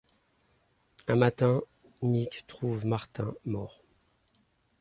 [1.07, 1.61] Un matin,
[2.01, 3.83] Nick trouve Martin mort.